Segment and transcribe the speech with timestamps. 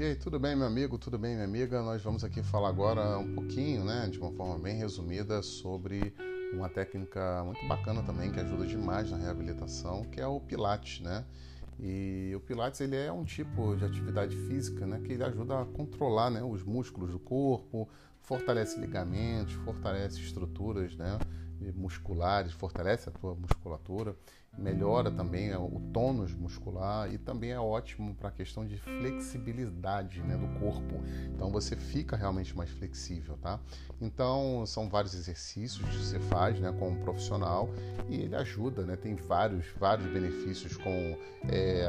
[0.00, 0.96] E aí, tudo bem, meu amigo?
[0.96, 1.82] Tudo bem, minha amiga?
[1.82, 6.14] Nós vamos aqui falar agora um pouquinho, né, de uma forma bem resumida, sobre
[6.54, 11.22] uma técnica muito bacana também que ajuda demais na reabilitação, que é o Pilates, né?
[11.78, 15.66] E o Pilates ele é um tipo de atividade física, né, que ele ajuda a
[15.66, 17.86] controlar, né, os músculos do corpo,
[18.22, 21.18] fortalece ligamentos, fortalece estruturas, né,
[21.74, 24.16] musculares, fortalece a tua musculatura,
[24.58, 30.36] melhora também o tônus muscular e também é ótimo para a questão de flexibilidade né,
[30.36, 31.00] do corpo.
[31.34, 33.60] Então você fica realmente mais flexível, tá?
[34.00, 37.70] Então são vários exercícios que você faz, né, com um profissional
[38.08, 38.96] e ele ajuda, né?
[38.96, 41.16] Tem vários, vários benefícios com
[41.48, 41.86] é,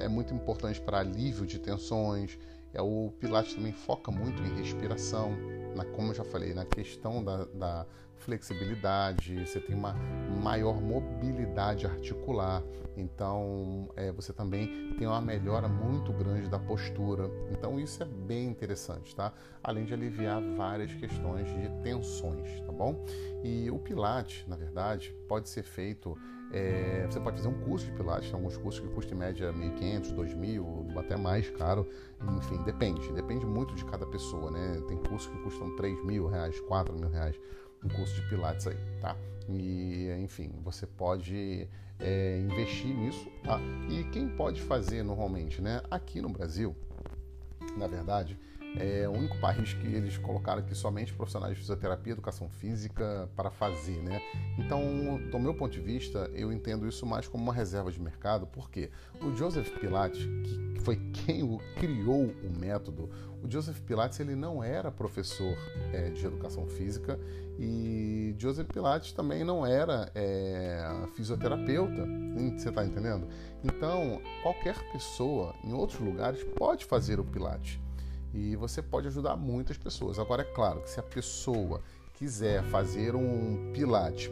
[0.00, 2.38] é muito importante para alívio de tensões.
[2.76, 5.32] É, o Pilates também foca muito em respiração,
[5.74, 7.86] na, como eu já falei, na questão da, da
[8.18, 9.94] flexibilidade, você tem uma
[10.42, 12.62] maior mobilidade articular,
[12.96, 17.30] então é, você também tem uma melhora muito grande da postura.
[17.50, 19.32] Então isso é bem interessante, tá?
[19.62, 23.04] Além de aliviar várias questões de tensões, tá bom?
[23.42, 26.16] E o Pilates, na verdade, pode ser feito.
[26.56, 29.52] É, você pode fazer um curso de Pilates, tem alguns cursos que custam em média
[29.52, 31.86] 1.500, 2.000, até mais caro,
[32.38, 34.82] enfim, depende, depende muito de cada pessoa, né?
[34.88, 37.38] Tem cursos que custam 3 mil reais, 4 mil reais
[37.84, 39.14] um curso de Pilates aí, tá?
[39.50, 41.68] E, enfim, você pode
[42.00, 43.60] é, investir nisso, tá?
[43.90, 45.82] E quem pode fazer normalmente, né?
[45.90, 46.74] Aqui no Brasil,
[47.76, 48.38] na verdade,
[48.78, 53.50] é o único país que eles colocaram aqui somente profissionais de fisioterapia, educação física para
[53.50, 54.20] fazer, né?
[54.58, 54.80] Então,
[55.30, 58.90] do meu ponto de vista, eu entendo isso mais como uma reserva de mercado, porque
[59.20, 63.10] o Joseph Pilates, que foi quem o criou o método,
[63.42, 65.58] o Joseph Pilates ele não era professor
[65.92, 67.18] é, de educação física
[67.58, 72.06] e Joseph Pilates também não era é, fisioterapeuta,
[72.56, 73.26] você está entendendo?
[73.64, 77.80] Então, qualquer pessoa em outros lugares pode fazer o Pilates
[78.32, 80.20] e você pode ajudar muitas pessoas.
[80.20, 81.82] Agora, é claro que se a pessoa
[82.14, 84.30] quiser fazer um Pilates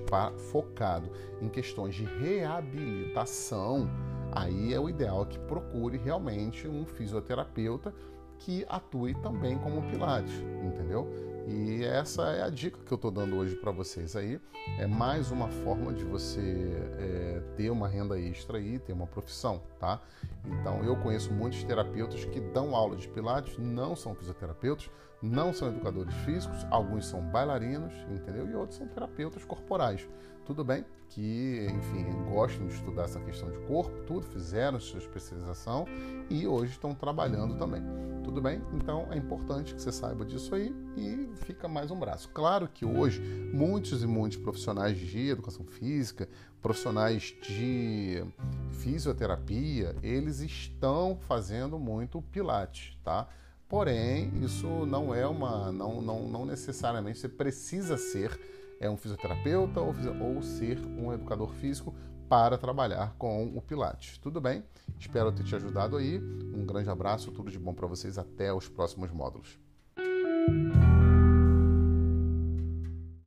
[0.53, 1.11] focado
[1.43, 3.91] em questões de reabilitação,
[4.34, 7.95] aí é o ideal que procure realmente um fisioterapeuta
[8.39, 11.34] que atue também como Pilates, entendeu?
[11.47, 14.41] E essa é a dica que eu estou dando hoje para vocês aí.
[14.78, 19.60] É mais uma forma de você é, ter uma renda extra e ter uma profissão,
[19.78, 20.00] tá?
[20.47, 24.91] Então eu conheço muitos terapeutas que dão aula de Pilates, não são fisioterapeutas,
[25.21, 28.49] não são educadores físicos, alguns são bailarinos, entendeu?
[28.49, 30.09] E outros são terapeutas corporais.
[30.44, 35.87] Tudo bem que, enfim, gostam de estudar essa questão de corpo, tudo, fizeram sua especialização
[36.28, 37.82] e hoje estão trabalhando também.
[38.22, 38.62] Tudo bem?
[38.72, 42.28] Então é importante que você saiba disso aí e fica mais um braço.
[42.31, 43.21] Claro que hoje
[43.53, 46.28] muitos e muitos profissionais de educação física,
[46.60, 48.25] profissionais de
[48.72, 53.28] fisioterapia, eles estão fazendo muito pilates, tá?
[53.69, 58.38] Porém, isso não é uma, não, não, não necessariamente você precisa ser
[58.81, 61.94] é um fisioterapeuta ou, ou ser um educador físico
[62.28, 64.19] para trabalhar com o Pilates.
[64.19, 64.65] Tudo bem?
[64.99, 66.19] Espero ter te ajudado aí.
[66.19, 68.19] Um grande abraço, tudo de bom para vocês.
[68.19, 69.59] Até os próximos módulos.